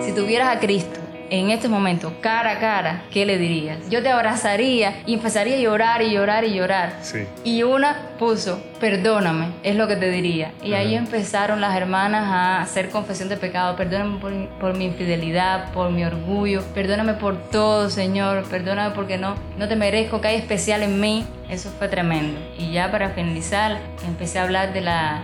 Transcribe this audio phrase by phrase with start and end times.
[0.00, 1.00] Si tuvieras a Cristo
[1.30, 3.88] en este momento, cara a cara, ¿qué le dirías?
[3.88, 6.98] Yo te abrazaría y empezaría a llorar y llorar y llorar.
[7.02, 7.26] Sí.
[7.44, 10.52] Y una puso, perdóname, es lo que te diría.
[10.62, 13.76] Y ahí empezaron las hermanas a hacer confesión de pecado.
[13.76, 16.62] Perdóname por, por mi infidelidad, por mi orgullo.
[16.74, 18.44] Perdóname por todo, Señor.
[18.50, 21.24] Perdóname porque no, no te merezco que hay especial en mí.
[21.48, 22.40] Eso fue tremendo.
[22.58, 25.22] Y ya para finalizar, empecé a hablar de la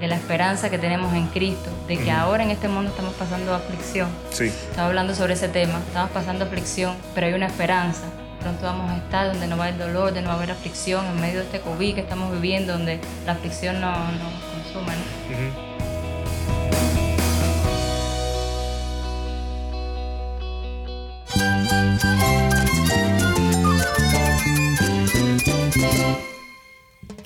[0.00, 3.54] de la esperanza que tenemos en Cristo, de que ahora en este mundo estamos pasando
[3.54, 4.08] aflicción.
[4.30, 4.44] Sí.
[4.44, 8.02] Estamos hablando sobre ese tema, estamos pasando aflicción, pero hay una esperanza.
[8.40, 10.52] Pronto vamos a estar donde no va a haber dolor, donde no va a haber
[10.52, 14.32] aflicción, en medio de este COVID que estamos viviendo, donde la aflicción no nos
[14.72, 14.92] consuma.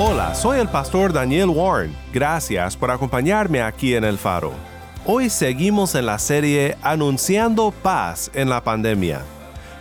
[0.00, 1.92] Hola, soy el pastor Daniel Warren.
[2.12, 4.52] Gracias por acompañarme aquí en El Faro.
[5.04, 9.22] Hoy seguimos en la serie Anunciando paz en la pandemia.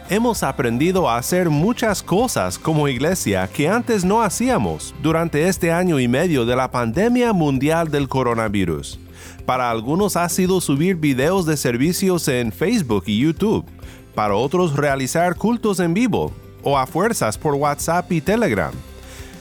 [0.10, 6.00] Hemos aprendido a hacer muchas cosas como iglesia que antes no hacíamos durante este año
[6.00, 9.00] y medio de la pandemia mundial del coronavirus.
[9.46, 13.68] Para algunos ha sido subir videos de servicios en Facebook y YouTube.
[14.16, 18.74] Para otros realizar cultos en vivo o a fuerzas por WhatsApp y Telegram.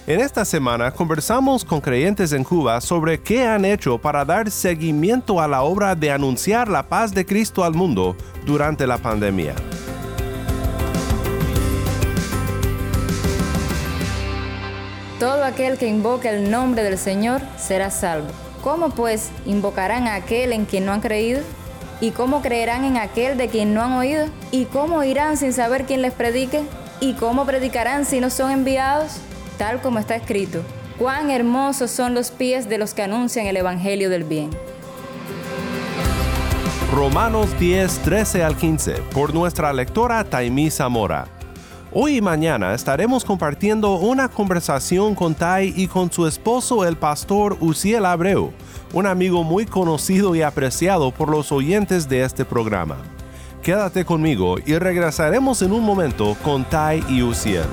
[0.08, 5.40] En esta semana conversamos con creyentes en Cuba sobre qué han hecho para dar seguimiento
[5.40, 9.56] a la obra de anunciar la paz de Cristo al mundo durante la pandemia.
[15.18, 18.28] Todo aquel que invoque el nombre del Señor será salvo.
[18.62, 21.40] ¿Cómo pues invocarán a aquel en quien no han creído?
[22.00, 24.26] ¿Y cómo creerán en aquel de quien no han oído?
[24.52, 26.62] ¿Y cómo irán sin saber quién les predique?
[27.00, 29.20] ¿Y cómo predicarán si no son enviados?
[29.58, 30.60] Tal como está escrito,
[30.98, 34.50] cuán hermosos son los pies de los que anuncian el Evangelio del bien.
[36.92, 41.26] Romanos 10, 13 al 15, por nuestra lectora Taimí Zamora.
[41.92, 47.56] Hoy y mañana estaremos compartiendo una conversación con Tai y con su esposo el pastor
[47.60, 48.52] Uciel Abreu,
[48.92, 52.96] un amigo muy conocido y apreciado por los oyentes de este programa.
[53.62, 57.64] Quédate conmigo y regresaremos en un momento con Tai y Uciel.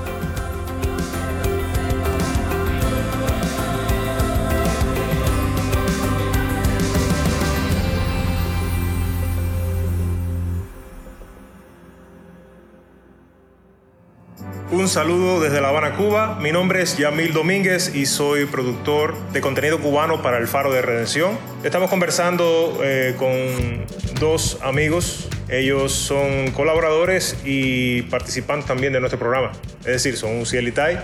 [14.84, 16.38] Un saludo desde La Habana, Cuba.
[16.42, 20.82] Mi nombre es Yamil Domínguez y soy productor de contenido cubano para El Faro de
[20.82, 21.38] Redención.
[21.62, 23.86] Estamos conversando eh, con
[24.20, 25.30] dos amigos.
[25.48, 29.52] Ellos son colaboradores y participantes también de nuestro programa.
[29.80, 30.98] Es decir, son Uciel y Tai.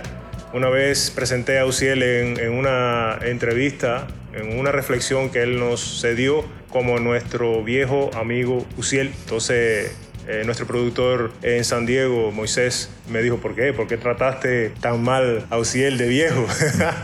[0.53, 6.03] Una vez presenté a Uciel en, en una entrevista, en una reflexión que él nos
[6.03, 9.15] cedió como nuestro viejo amigo Uciel.
[9.23, 9.97] Entonces
[10.29, 13.73] eh, nuestro productor en San Diego, Moisés, me dijo, ¿por qué?
[13.73, 16.47] ¿Por qué trataste tan mal a Uciel de viejo?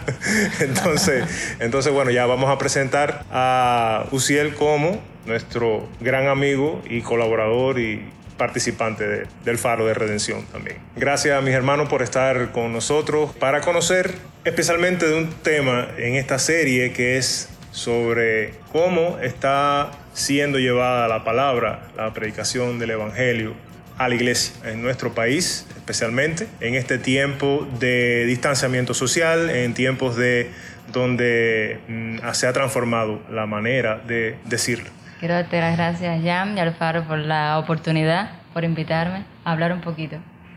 [0.60, 1.25] entonces,
[1.59, 8.09] entonces, bueno, ya vamos a presentar a Uciel como nuestro gran amigo y colaborador y
[8.37, 10.78] participante de, del Faro de Redención también.
[10.94, 16.15] Gracias a mis hermanos por estar con nosotros para conocer especialmente de un tema en
[16.15, 23.53] esta serie que es sobre cómo está siendo llevada la palabra, la predicación del Evangelio
[23.99, 30.16] a la iglesia en nuestro país, especialmente en este tiempo de distanciamiento social, en tiempos
[30.16, 30.50] de
[30.91, 34.89] donde mm, se ha transformado la manera de decirlo.
[35.21, 39.83] Quiero darte las gracias, Jan y Alfaro, por la oportunidad, por invitarme a hablar un
[39.83, 40.16] poquito.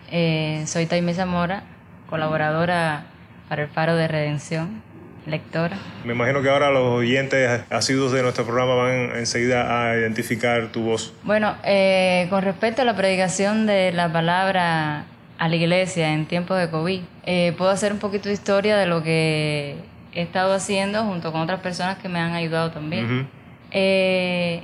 [0.09, 1.63] Eh, soy Taimé Zamora,
[2.09, 3.03] colaboradora
[3.49, 4.81] para el Faro de Redención,
[5.25, 5.77] lectora.
[6.05, 10.81] Me imagino que ahora los oyentes asiduos de nuestro programa van enseguida a identificar tu
[10.81, 11.13] voz.
[11.23, 15.05] Bueno, eh, con respecto a la predicación de la palabra
[15.37, 18.85] a la iglesia en tiempos de COVID, eh, puedo hacer un poquito de historia de
[18.85, 19.77] lo que
[20.13, 23.05] he estado haciendo junto con otras personas que me han ayudado también.
[23.05, 23.27] Uh -huh.
[23.71, 24.63] eh,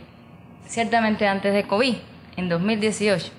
[0.68, 1.96] ciertamente antes de COVID,
[2.38, 3.31] en 2018,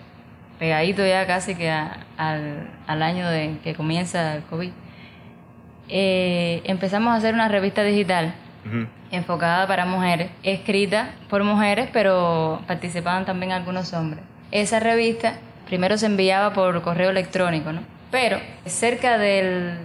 [0.59, 4.71] pegadito ya casi que a, al, al año de que comienza el COVID
[5.89, 8.35] eh, empezamos a hacer una revista digital
[9.13, 14.25] enfocada para mujeres, escrita por mujeres, pero participaban también algunos hombres.
[14.51, 17.83] Esa revista primero se enviaba por correo electrónico, ¿no?
[18.11, 19.79] Pero cerca del,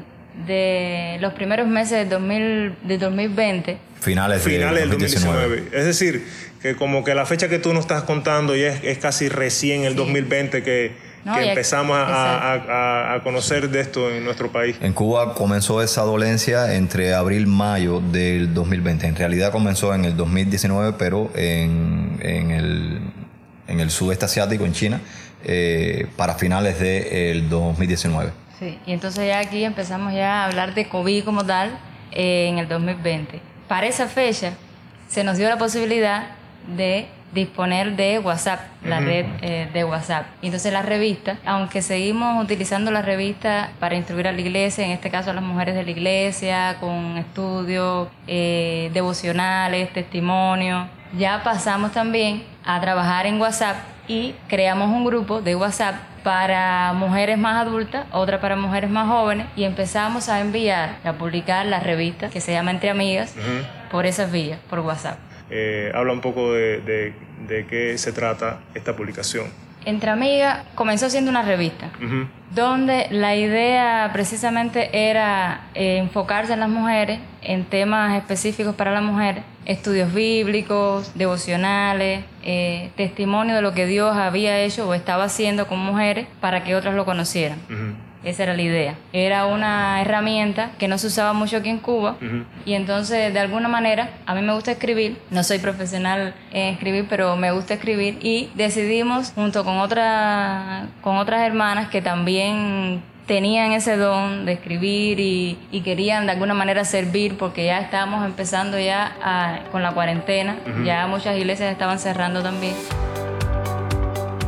[0.48, 5.42] de los primeros meses del 2000, de 2020, Finales, Finales del 2019.
[5.42, 5.77] 2019.
[5.80, 6.25] Es decir,
[6.59, 9.83] que como que la fecha que tú nos estás contando ya es, es casi recién
[9.83, 14.51] el 2020 que, No, que empezamos a, a- a- a conocer de esto en nuestro
[14.51, 14.75] país.
[14.81, 19.06] En Cuba comenzó esa dolencia entre abril-mayo del 2020.
[19.07, 23.00] En realidad comenzó en el 2019, pero en, en el,
[23.68, 25.01] en el sudeste asiático, en China,
[25.44, 28.31] eh, para finales del 2019.
[28.59, 31.77] Sí, y entonces ya aquí empezamos ya a hablar de COVID como tal
[32.12, 33.39] eh, en el 2020.
[33.68, 34.53] Para esa fecha
[35.09, 36.29] se nos dio la posibilidad
[36.75, 40.25] de disponer de WhatsApp, la red eh, de WhatsApp.
[40.42, 44.92] Y entonces la revista, aunque seguimos utilizando la revista para instruir a la iglesia, en
[44.92, 50.88] este caso a las mujeres de la iglesia, con estudios eh, devocionales, testimonios,
[51.18, 57.38] ya pasamos también a trabajar en WhatsApp y creamos un grupo de WhatsApp para mujeres
[57.38, 62.30] más adultas, otra para mujeres más jóvenes y empezamos a enviar, a publicar la revista
[62.30, 63.33] que se llama Entre Amigas
[63.89, 65.31] por esas vías, por WhatsApp.
[65.51, 67.13] Eh, habla un poco de, de-
[67.48, 69.48] de qué se trata esta publicación.
[69.83, 71.89] Entre Amigas comenzó siendo una revista
[72.53, 79.01] donde la idea precisamente era eh, enfocarse en las mujeres, en temas específicos para las
[79.01, 85.65] mujeres, estudios bíblicos, devocionales, eh, testimonio de lo que Dios había hecho o estaba haciendo
[85.68, 87.57] con mujeres para que otras lo conocieran.
[88.23, 88.95] Esa era la idea.
[89.13, 92.18] Era una herramienta que no se usaba mucho aquí en Cuba.
[92.21, 92.44] Ujú.
[92.65, 97.07] y entonces de alguna manera a mí me gusta escribir, no soy profesional en escribir,
[97.09, 98.19] pero me gusta escribir.
[98.21, 105.19] Y decidimos junto con, otra, con otras hermanas que también tenían ese don de escribir
[105.19, 109.91] y, y querían de alguna manera servir porque ya estábamos empezando ya a- con la
[109.94, 112.75] cuarentena, ya muchas iglesias estaban cerrando también.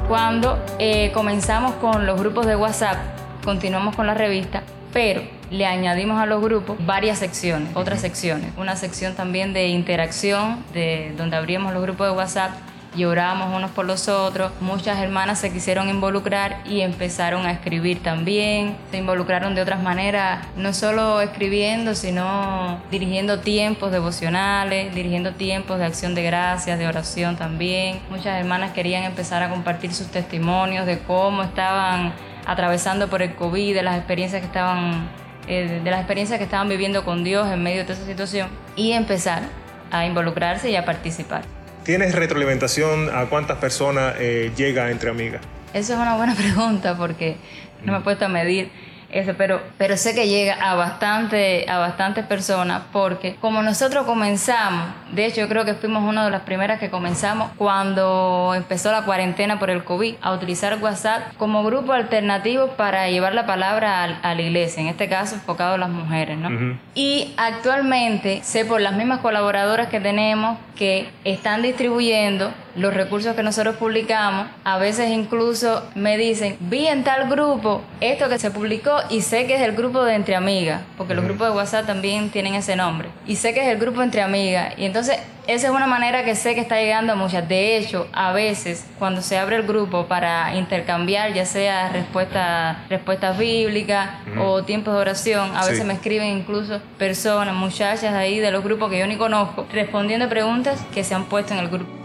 [0.07, 2.97] Cuando eh, comenzamos con los grupos de WhatsApp,
[3.43, 8.51] continuamos con la revista, pero le añadimos a los grupos varias secciones, otras secciones.
[8.57, 12.51] Una sección también de interacción, de donde abríamos los grupos de WhatsApp
[12.95, 14.51] y orábamos unos por los otros.
[14.61, 18.77] Muchas hermanas se quisieron involucrar y empezaron a escribir también.
[18.91, 25.85] Se involucraron de otras maneras, no solo escribiendo, sino dirigiendo tiempos devocionales, dirigiendo tiempos de
[25.85, 27.99] acción de gracias, de oración también.
[28.09, 32.13] Muchas hermanas querían empezar a compartir sus testimonios de cómo estaban
[32.45, 35.09] atravesando por el COVID, de las experiencias que estaban
[35.47, 38.47] eh, de las experiencias que estaban viviendo con Dios en medio de toda esa situación
[38.77, 39.43] y empezar
[39.91, 41.43] a involucrarse y a participar.
[41.83, 45.41] ¿Tienes retroalimentación a cuántas personas eh, llega entre amigas?
[45.73, 47.35] Eso es una buena pregunta porque
[47.83, 48.71] no me he puesto a medir
[49.13, 54.87] eso, pero, pero sé que llega a bastante, a bastantes personas porque como nosotros comenzamos,
[55.11, 59.03] de hecho yo creo que fuimos una de las primeras que comenzamos cuando empezó la
[59.03, 64.31] cuarentena por el COVID, a utilizar WhatsApp como grupo alternativo para llevar la palabra a,
[64.31, 66.77] a la iglesia, en este caso enfocado a las mujeres, ¿no?
[66.95, 73.43] Y actualmente sé por las mismas colaboradoras que tenemos que están distribuyendo los recursos que
[73.43, 74.47] nosotros publicamos.
[74.63, 79.45] A veces incluso me dicen, vi en tal grupo esto que se publicó y sé
[79.45, 82.75] que es el grupo de Entre Amigas, porque los grupos de WhatsApp también tienen ese
[82.75, 83.09] nombre.
[83.27, 84.73] Y sé que es el grupo Entre Amigas.
[84.77, 87.47] Y entonces esa es una manera que sé que está llegando a muchas.
[87.49, 93.37] De hecho, a veces cuando se abre el grupo para intercambiar, ya sea respuestas respuestas
[93.37, 95.71] bíblicas o tiempos de oración, a Sí.
[95.71, 100.29] veces me escriben incluso personas, muchachas ahí de los grupos que yo ni conozco, respondiendo
[100.29, 102.02] preguntas que se han puesto en el grupo.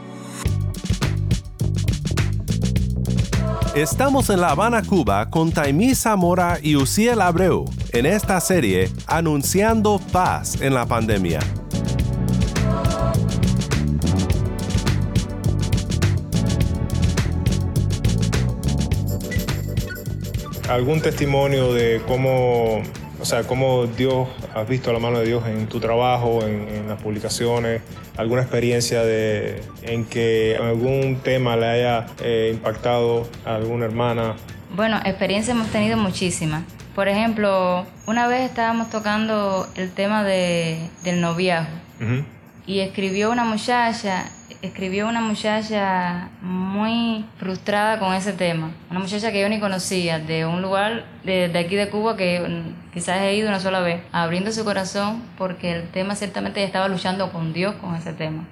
[3.78, 10.00] Estamos en La Habana, Cuba, con Taimí Zamora y Uciel Abreu en esta serie Anunciando
[10.10, 11.38] Paz en la Pandemia.
[20.68, 22.82] ¿Algún testimonio de cómo,
[23.20, 26.88] o sea, cómo Dios, has visto la mano de Dios en tu trabajo, en, en
[26.88, 27.82] las publicaciones?
[28.16, 34.34] ¿Alguna experiencia de, en que algún tema le haya eh, impactado a alguna hermana?
[34.74, 36.64] Bueno, experiencia hemos tenido muchísimas.
[36.94, 41.70] Por ejemplo, una vez estábamos tocando el tema de, del noviazgo.
[42.68, 44.26] Y escribió una muchacha,
[44.60, 48.72] escribió una muchacha muy frustrada con ese tema.
[48.90, 52.62] Una muchacha que yo ni conocía, de un lugar de, de aquí de Cuba que
[52.92, 56.88] quizás he ido una sola vez, abriendo su corazón porque el tema ciertamente ella estaba
[56.88, 58.44] luchando con Dios con ese tema.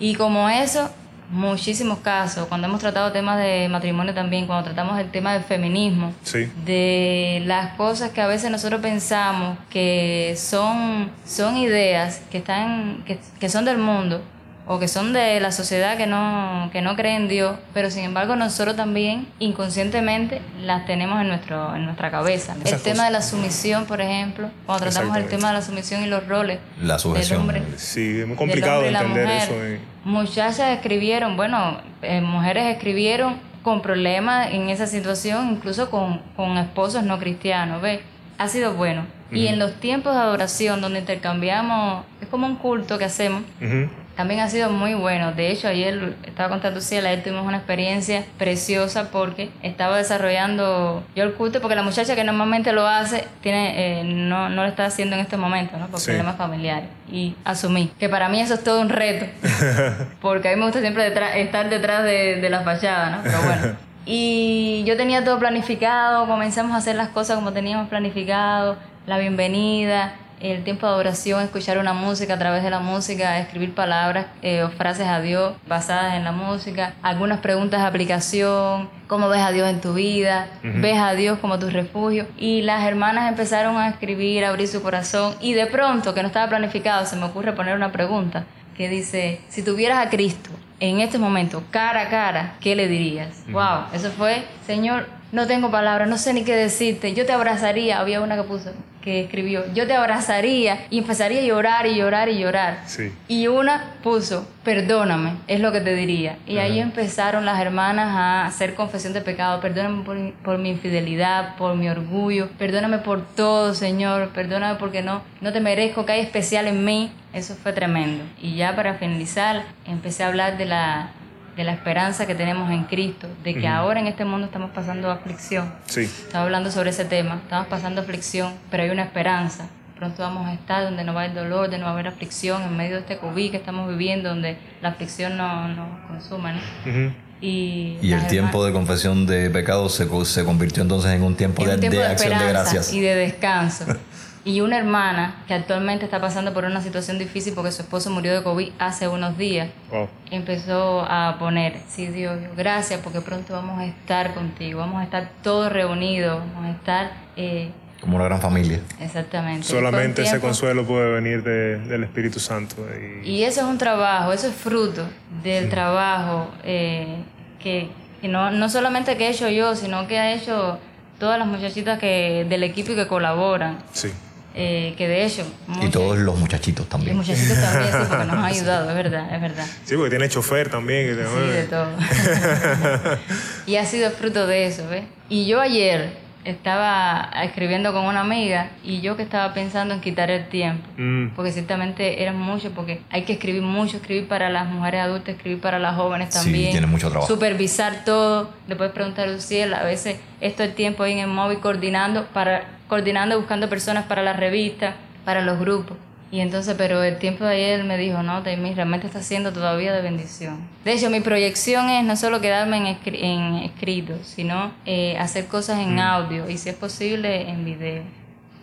[0.00, 0.90] Y como eso,
[1.32, 6.12] muchísimos casos, cuando hemos tratado temas de matrimonio también, cuando tratamos el tema del feminismo,
[6.22, 6.48] Sí.
[6.64, 13.18] de las cosas que a veces nosotros pensamos que son, son ideas que, están, que,
[13.40, 14.22] que son del mundo
[14.66, 18.04] o que son de la sociedad que no, que no cree en Dios, pero sin
[18.04, 22.54] embargo nosotros también inconscientemente las tenemos en, nuestro, en nuestra cabeza.
[22.64, 26.02] Esas el tema de la sumisión, por ejemplo, cuando tratamos el tema de la sumisión
[26.02, 27.62] y los roles La del hombre.
[27.76, 29.42] Sí, es muy complicado la entender mujer.
[29.42, 29.64] eso.
[29.64, 29.80] eh.
[30.04, 37.04] Muchachas escribieron, bueno, eh, mujeres escribieron con problemas en esa situación, incluso con, con esposos
[37.04, 38.00] no cristianos, ¿ves?
[38.38, 39.06] Ha sido bueno.
[39.30, 43.88] Y en los tiempos de adoración, donde intercambiamos, es como un culto que hacemos, Ujú.
[44.16, 45.32] También ha sido muy bueno.
[45.32, 51.24] De hecho, ayer estaba contando Ciela, ayer tuvimos una experiencia preciosa porque estaba desarrollando yo
[51.24, 54.84] el culto, porque la muchacha que normalmente lo hace tiene eh, no, no lo está
[54.86, 55.86] haciendo en este momento, ¿no?
[55.88, 56.06] por Sí.
[56.06, 56.88] problemas familiares.
[57.10, 59.26] Y asumí que para mí eso es todo un reto,
[60.20, 63.22] porque a mí me gusta siempre detrás- estar detrás de, de la fachada, ¿no?
[63.22, 63.76] Pero bueno.
[64.04, 68.76] Y yo tenía todo planificado, comenzamos a hacer las cosas como teníamos planificado,
[69.06, 73.74] la bienvenida, el tiempo de adoración, escuchar una música a través de la música, escribir
[73.74, 79.28] palabras eh, o frases a Dios basadas en la música, algunas preguntas de aplicación, cómo
[79.28, 82.26] ves a Dios en tu vida, ves a Dios como tu refugio.
[82.36, 86.28] Y las hermanas empezaron a escribir, a abrir su corazón y de pronto, que no
[86.28, 88.44] estaba planificado, se me ocurre poner una pregunta
[88.76, 93.44] que dice, si tuvieras a Cristo en este momento, cara a cara, ¿qué le dirías?
[93.48, 97.98] Wow, eso fue, Señor, no tengo palabras, no sé ni qué decirte, yo te abrazaría,
[97.98, 98.70] había una que puso,
[99.00, 102.82] que escribió, yo te abrazaría y empezaría a llorar y llorar y llorar.
[102.84, 103.10] Sí.
[103.28, 106.36] Y una puso, perdóname, es lo que te diría.
[106.46, 109.60] Y ahí empezaron las hermanas a hacer confesión de pecado.
[109.62, 112.50] Perdóname por, por mi infidelidad, por mi orgullo.
[112.58, 114.28] Perdóname por todo, Señor.
[114.28, 117.10] Perdóname porque no, no te merezco que hay especial en mí.
[117.32, 118.22] Eso fue tremendo.
[118.40, 121.10] Y ya para finalizar, empecé a hablar de la,
[121.56, 123.26] de la esperanza que tenemos en Cristo.
[123.44, 125.72] De que ahora en este mundo estamos pasando aflicción.
[125.86, 126.00] Sí.
[126.02, 127.36] Estaba hablando sobre ese tema.
[127.42, 129.66] Estamos pasando aflicción, pero hay una esperanza.
[129.96, 132.08] Pronto vamos a estar donde no va a haber dolor, donde no va a haber
[132.08, 136.52] aflicción, en medio de este COVID que estamos viviendo, donde la aflicción no nos consuma.
[136.54, 136.60] ¿no?
[136.90, 137.12] Ujú.
[137.40, 141.22] Y, Y el tiempo hermanas- de confesión de pecados se, co- se convirtió entonces en
[141.22, 142.92] un tiempo, en de, un tiempo de de, acción de esperanza gracias.
[142.94, 143.84] y de descanso.
[144.44, 148.34] y una hermana que actualmente está pasando por una situación difícil porque su esposo murió
[148.34, 150.08] de COVID hace unos días, Wow.
[150.30, 155.30] empezó a poner, sí Dios, gracias porque pronto vamos a estar contigo, vamos a estar
[155.42, 157.12] todos reunidos, vamos a estar...
[157.36, 157.70] eh,
[158.00, 158.80] Como una gran familia.
[159.00, 159.64] exactamente.
[159.66, 162.76] Solamente ese consuelo puede venir de- del Espíritu Santo.
[163.24, 165.04] Y, Y eso es un trabajo, eso es fruto
[165.44, 167.18] del trabajo eh,
[167.60, 170.80] que, que no, no solamente que he hecho yo, sino que ha hecho
[171.20, 173.78] todas las muchachitas que, del equipo y que colaboran.
[173.92, 174.10] sí.
[174.54, 175.44] Eh, que de hecho,
[175.82, 177.16] Y todos los muchachitos y también.
[177.16, 179.66] muchachitos también, sí, porque nos han ayudado, es verdad, es verdad.
[179.84, 181.06] Sí, porque tiene chofer también.
[181.06, 181.86] que te- Sí, de todo.
[183.66, 185.04] y ha sido fruto de eso, ¿ves?
[185.28, 190.28] Y yo ayer estaba escribiendo con una amiga y yo que estaba pensando en quitar
[190.30, 190.84] el tiempo.
[190.96, 195.36] Mm, Porque ciertamente era mucho, porque hay que escribir mucho, escribir para las mujeres adultas,
[195.36, 196.70] escribir para las jóvenes Sí, también.
[196.72, 197.32] tiene mucho trabajo.
[197.32, 198.50] Supervisar todo.
[198.66, 202.26] Le puedes preguntar a Luciel, a veces esto el tiempo ahí en el móvil coordinando,
[202.34, 202.64] para,
[202.96, 205.96] coordinando, buscando personas para la revista, para los grupos.
[206.30, 209.94] Y entonces, pero el tiempo de ayer me dijo, no, Taimí, realmente está siendo todavía
[209.94, 210.58] de bendición.
[210.84, 215.46] De hecho, mi proyección es no solo quedarme en, escri- en escrito, sino eh, hacer
[215.46, 218.02] cosas en audio y si es posible en video.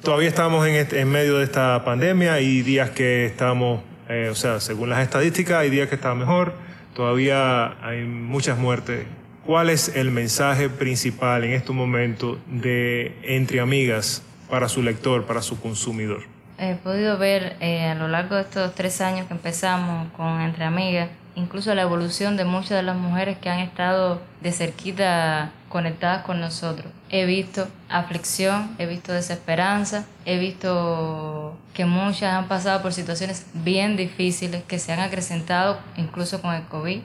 [0.03, 4.35] Todavía estamos en, este- en medio de esta pandemia y días que estamos, eh, o
[4.35, 6.53] sea, según las estadísticas, hay días que está mejor,
[6.93, 9.07] todavía hay muchas muertes.
[9.45, 15.41] ¿Cuál es el mensaje principal en este momento de Entre Amigas para su lector, para
[15.41, 16.23] su consumidor?
[16.57, 20.65] He podido ver eh, a lo largo de estos tres años que empezamos con Entre
[20.65, 26.23] Amigas, incluso la evolución de muchas de las mujeres que han estado de cerquita conectadas
[26.25, 26.91] con nosotros.
[27.09, 33.95] He visto aflicción, he visto desesperanza, he visto que muchas han pasado por situaciones bien
[33.95, 36.99] difíciles que se han acrecentado incluso con el COVID,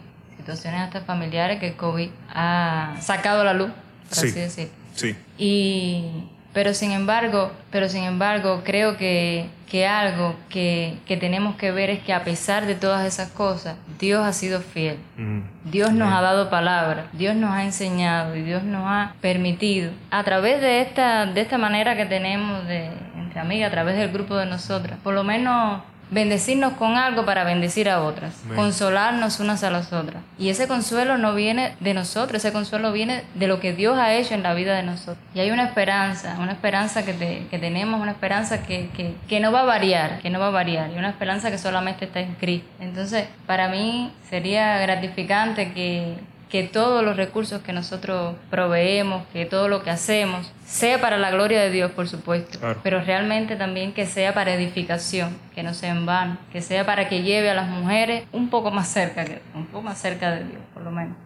[0.44, 3.70] situaciones hasta familiares que el COVID ha sacado a la luz,
[4.08, 4.26] por Sí.
[4.28, 4.72] así decirlo.
[4.94, 6.04] Sí, Y,
[6.52, 11.90] pero sin embargo, pero sin embargo, creo que, que algo que, que tenemos que ver
[11.90, 14.98] es que a pesar de todas esas cosas, Dios ha sido fiel.
[15.18, 15.42] Ujú.
[15.70, 20.22] Dios nos ha dado palabra, Dios nos ha enseñado y Dios nos ha permitido, a
[20.22, 24.36] través de esta, de esta manera que tenemos de, entre amigas, a través del grupo
[24.36, 29.70] de nosotras, por lo menos bendecirnos con algo para bendecir a otras, consolarnos unas a
[29.70, 30.22] las otras.
[30.38, 34.12] Y ese consuelo no viene de nosotros, ese consuelo viene de lo que Dios ha
[34.14, 35.18] hecho en la vida de nosotros.
[35.34, 39.40] Y hay una esperanza, una esperanza que, te- que tenemos, una esperanza que, que, que
[39.40, 42.20] no va a variar, que no va a variar, y una esperanza que solamente está
[42.20, 42.68] en Cristo.
[42.80, 46.14] Entonces, para mí sería gratificante que
[46.54, 51.32] que todos los recursos que nosotros proveemos, que todo lo que hacemos, sea para la
[51.32, 52.78] gloria de Dios, por supuesto, Claro.
[52.84, 57.08] pero realmente también que sea para edificación, que no sea en vano, que sea para
[57.08, 60.60] que lleve a las mujeres un poco más cerca, un poco más cerca de Dios,
[60.72, 61.16] por lo menos.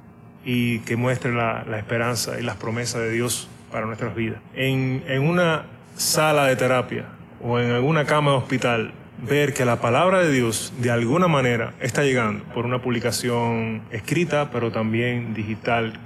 [0.47, 4.39] y que muestre la, la esperanza y las promesas de Dios para nuestras vidas.
[4.55, 7.05] En, en una sala de terapia
[7.45, 11.73] o en alguna cama de hospital, ver que la palabra de Dios de alguna manera
[11.81, 15.99] está llegando por una publicación escrita, pero también digital,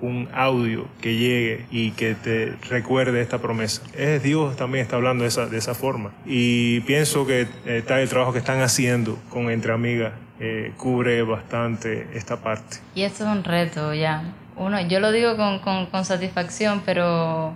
[0.00, 3.82] un audio que llegue y que te recuerde esta promesa.
[3.96, 6.12] Es Dios también está hablando de esa, de esa forma.
[6.26, 11.22] Y pienso que eh, tal el trabajo que están haciendo con Entre Amigas eh, cubre
[11.22, 12.78] bastante esta parte.
[12.94, 14.22] Y esto es un reto ya.
[14.56, 17.54] Uno, yo lo digo con, con, satisfacción, pero,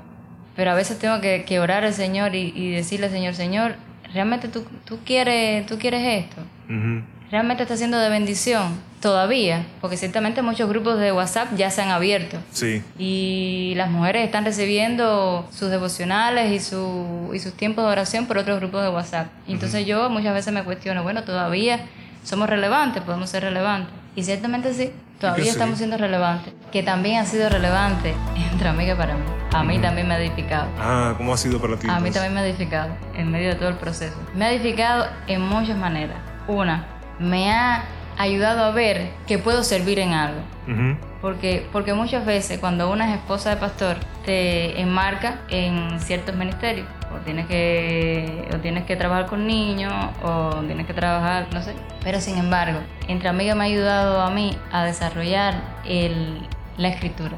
[0.57, 3.77] pero a veces tengo que, orar al Señor y decirle, Señor, Señor,
[4.13, 6.43] ¿realmente tú, tú, quieres, tú quieres esto?
[7.31, 8.89] ¿Realmente está siendo de bendición?
[9.01, 12.37] Todavía, porque ciertamente muchos grupos de WhatsApp ya se han abierto.
[12.51, 18.27] Sí, Y las mujeres están recibiendo sus devocionales y, su, y sus tiempos de oración
[18.27, 19.29] por otros grupos de WhatsApp.
[19.47, 21.81] Y entonces yo muchas veces me cuestiono, bueno, todavía
[22.25, 23.93] somos relevantes, podemos ser relevantes.
[24.17, 25.51] Y ciertamente sí, todavía sí.
[25.51, 26.53] estamos siendo relevantes.
[26.73, 28.15] Que también ha sido relevante
[28.53, 29.25] entre amigas para mí.
[29.53, 30.69] A mí también me ha edificado.
[30.79, 31.89] Ah, ¿cómo ha sido para ti?
[31.89, 34.17] A mí también me ha edificado en medio de todo el proceso.
[34.35, 36.17] Me ha edificado en muchas maneras.
[36.47, 36.87] Una,
[37.19, 37.85] me ha
[38.19, 40.41] ayudado a ver que puedo servir en algo.
[41.23, 43.97] Porque, porque muchas veces cuando una es esposa de pastor
[44.27, 46.87] te enmarca en ciertos ministerios.
[47.15, 51.73] O tienes que, o tienes que trabajar con niños, o tienes que trabajar, no sé.
[52.05, 55.55] Pero sin embargo, entre amigas me ha ayudado a mí a desarrollar
[55.87, 56.47] el,
[56.79, 57.37] la escritura.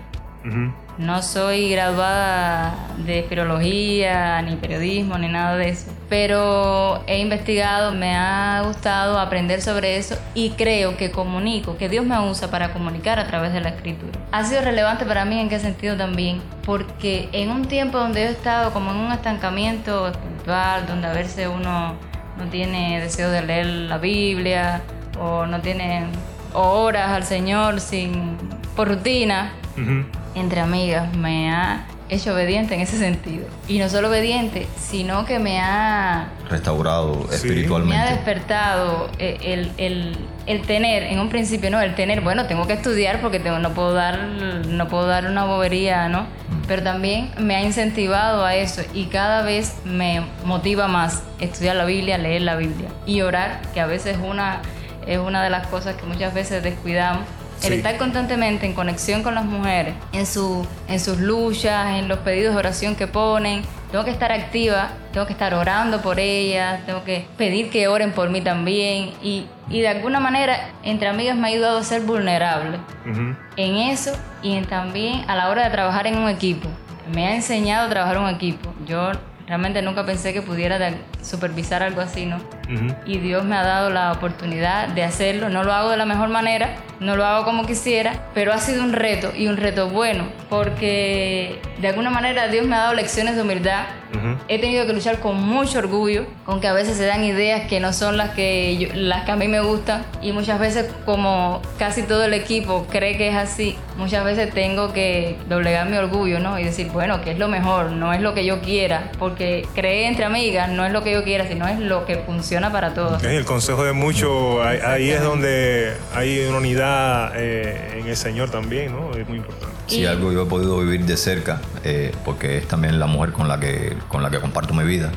[0.97, 5.90] No soy graduada de filología, ni periodismo, ni nada de eso.
[6.09, 12.06] Pero he investigado, me ha gustado aprender sobre eso y creo que comunico, que Dios
[12.06, 14.18] me usa para comunicar a través de la escritura.
[14.32, 18.28] Ha sido relevante para mí en qué sentido también, porque en un tiempo donde yo
[18.28, 21.94] he estado como en un estancamiento espiritual, donde a veces uno
[22.38, 24.80] no tiene deseo de leer la Biblia
[25.18, 26.06] o no tiene
[26.54, 30.06] horas al Señor sin por rutina, Ujú.
[30.34, 33.47] entre amigas me ha hecho obediente en ese sentido.
[33.69, 37.21] Y no solo obediente, sino que me ha, Restaurado Sí.
[37.28, 38.10] me ha espiritualmente.
[38.14, 40.16] despertado eh, el, el-
[40.47, 43.75] el tener, en un principio, no, el tener, bueno, tengo que estudiar porque tengo- no,
[43.75, 44.19] puedo dar,
[44.66, 46.25] no puedo dar una bobería, ¿no?
[46.66, 51.84] Pero también me ha incentivado a eso y cada vez me motiva más estudiar la
[51.84, 54.62] Biblia, leer la Biblia y orar, que a veces una,
[55.06, 57.25] es una de las cosas que muchas veces descuidamos.
[57.62, 57.75] El Sí.
[57.75, 62.54] estar constantemente en conexión con las mujeres, en, su, en sus luchas, en los pedidos
[62.54, 63.62] de oración que ponen.
[63.90, 68.12] Tengo que estar activa, tengo que estar orando por ellas, tengo que pedir que oren
[68.12, 69.12] por mí también.
[69.23, 72.78] Y, y de alguna manera, entre amigas me ha ayudado a ser vulnerable
[73.10, 73.34] Ujú.
[73.56, 76.68] en eso y en también a la hora de trabajar en un equipo.
[77.12, 78.73] Me ha enseñado a trabajar en un equipo.
[78.86, 79.10] Yo
[79.46, 80.78] realmente nunca pensé que pudiera
[81.23, 82.38] supervisar algo así, ¿no?
[82.73, 82.95] Ujú.
[83.06, 85.49] y Dios me ha dado la oportunidad de hacerlo.
[85.49, 88.83] No lo hago de la mejor manera, no lo hago como quisiera, pero ha sido
[88.85, 93.37] un reto y un reto bueno, porque de alguna manera Dios me ha dado lecciones
[93.37, 93.85] de humildad.
[94.15, 94.37] Ujú.
[94.49, 97.78] He tenido que luchar con mucho orgullo, con que a veces se dan ideas que
[97.80, 101.63] no son las que, yo- las que a mí me gustan y muchas veces como
[101.78, 106.41] casi todo el equipo cree que es así, muchas veces tengo que doblegar mi orgullo,
[106.41, 106.59] ¿no?
[106.59, 110.06] Y decir, bueno, que es lo mejor, no es lo que yo quiera, porque creer
[110.09, 113.23] entre amigas no es lo que yo quiera, sino es lo que funciona para todos.
[113.25, 118.50] El consejo de muchos, ahí, ahí es donde hay una unidad eh, en el Señor
[118.50, 119.14] también, ¿no?
[119.16, 119.75] Es muy importante.
[119.86, 123.32] Si Y- algo yo he podido vivir de cerca, eh, porque es también la mujer
[123.32, 125.10] con la que, con la que comparto mi vida,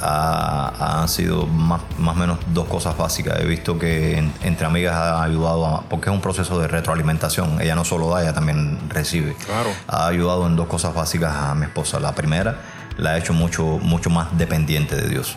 [0.00, 3.38] ha- han sido más, más o menos dos cosas básicas.
[3.40, 7.60] He visto que en- entre amigas ha ayudado, a- porque es un proceso de retroalimentación.
[7.60, 9.34] Ella no solo da, ella también recibe.
[9.46, 9.70] Claro.
[9.86, 12.00] Ha ayudado en dos cosas básicas a mi esposa.
[12.00, 12.56] La primera,
[12.96, 15.36] la ha hecho mucho, mucho más dependiente de Dios.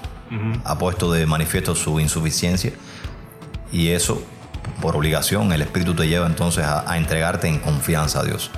[0.64, 2.72] Ha puesto de manifiesto su insuficiencia
[3.72, 4.22] y eso,
[4.82, 8.52] por obligación, el Espíritu te lleva entonces a, entregarte en confianza a Dios.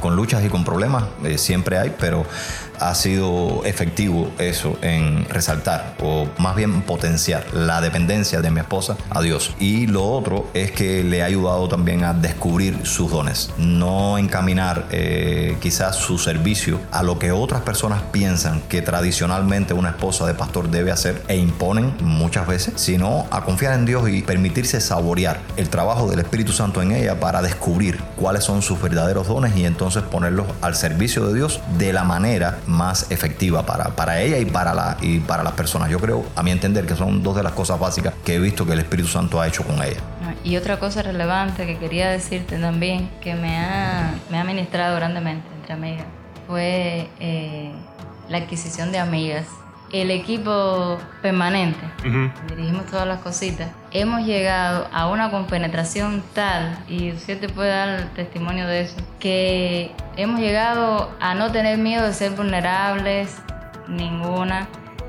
[0.00, 2.26] Con luchas y con problemas eh, siempre hay, pero
[2.80, 8.96] ha sido efectivo eso en resaltar o más bien potenciar la dependencia de mi esposa
[9.10, 9.54] a Dios.
[9.58, 14.86] Y lo otro es que le ha ayudado también a descubrir sus dones, no encaminar
[14.90, 20.34] eh, quizás su servicio a lo que otras personas piensan que tradicionalmente una esposa de
[20.34, 25.40] pastor debe hacer e imponen muchas veces, sino a confiar en Dios y permitirse saborear
[25.56, 29.64] el trabajo del Espíritu Santo en ella para descubrir cuáles son sus verdaderos dones y
[29.64, 34.44] entonces ponerlos al servicio de Dios de la manera más efectiva para, para ella y
[34.44, 35.90] para, la, y para las personas.
[35.90, 38.66] Yo creo, a mi entender, que son dos de las cosas básicas que he visto
[38.66, 40.00] que el Espíritu Santo ha hecho con ella.
[40.44, 45.46] Y otra cosa relevante que quería decirte también, que me ha, me ha ministrado grandemente
[45.60, 46.06] entre amigas,
[46.46, 47.72] fue eh,
[48.28, 49.46] la adquisición de amigas.
[49.92, 51.78] El equipo permanente,
[52.48, 58.08] dirigimos todas las cositas, hemos llegado a una compenetración tal, y usted te puede dar
[58.14, 63.36] testimonio de eso, que hemos llegado a no tener miedo de ser vulnerables,
[63.86, 64.66] ninguna,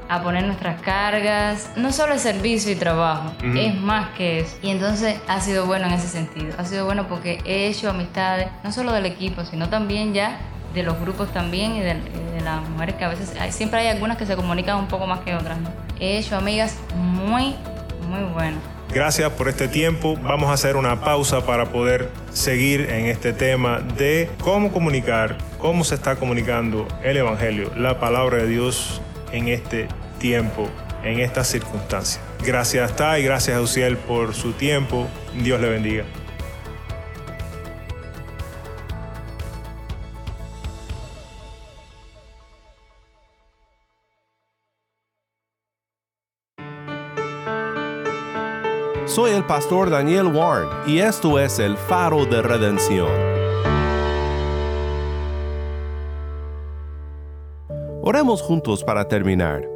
[0.10, 4.58] a poner nuestras cargas, no solo el servicio y trabajo, es más que eso.
[4.62, 8.48] Y entonces ha sido bueno en ese sentido, ha sido bueno porque he hecho amistades,
[8.64, 10.38] no solo del equipo, sino también ya
[10.78, 11.96] de los grupos también y de,
[12.44, 15.36] las mujeres que a veces, siempre hay algunas que se comunican un poco más que
[15.36, 15.58] otras.
[16.00, 17.56] He hecho amigas muy,
[18.08, 18.62] muy buenas.
[18.94, 20.16] Gracias por este tiempo.
[20.22, 25.84] Vamos a hacer una pausa para poder seguir en este tema de cómo comunicar, cómo
[25.84, 29.02] se está comunicando el Evangelio, la palabra de Dios
[29.34, 30.70] en este tiempo,
[31.04, 32.24] en estas circunstancias.
[32.46, 35.08] Gracias Tai, gracias a Uciel por su tiempo.
[35.44, 36.06] Dios le bendiga.
[49.18, 53.10] Soy el pastor Daniel Warren y esto es el faro de redención.
[58.04, 59.68] Oremos juntos para terminar.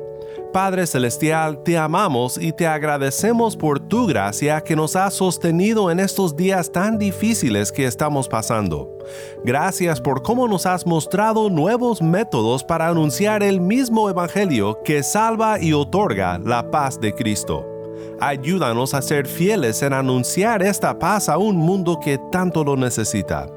[0.54, 6.00] Padre Celestial, te amamos y te agradecemos por tu gracia que nos ha sostenido en
[6.00, 8.96] estos días tan difíciles que estamos pasando.
[9.44, 15.60] Gracias por cómo nos has mostrado nuevos métodos para anunciar el mismo Evangelio que salva
[15.60, 17.71] y otorga la paz de Cristo.
[18.20, 23.48] Ayúdanos a ser fieles en anunciar esta paz a un mundo que tanto lo necesita.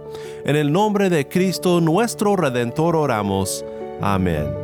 [0.44, 3.64] En el nombre de Cristo nuestro Redentor oramos.
[4.00, 4.63] Amén.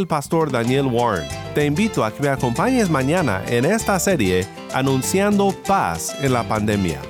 [0.00, 1.28] el pastor Daniel Warren.
[1.54, 7.00] Te invito a que me acompañes mañana en esta serie Anunciando paz en la pandemia.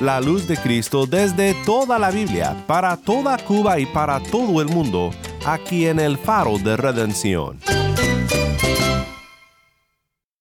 [0.00, 4.68] La luz de Cristo desde toda la Biblia, para toda Cuba y para todo el
[4.68, 5.10] mundo,
[5.46, 7.83] aquí en el faro de redención.